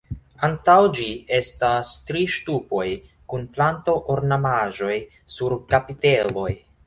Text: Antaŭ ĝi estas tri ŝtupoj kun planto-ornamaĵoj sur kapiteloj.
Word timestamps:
Antaŭ 0.45 0.75
ĝi 0.99 1.03
estas 1.39 1.91
tri 2.07 2.23
ŝtupoj 2.37 2.85
kun 3.33 3.45
planto-ornamaĵoj 3.57 4.95
sur 5.37 5.59
kapiteloj. 5.75 6.49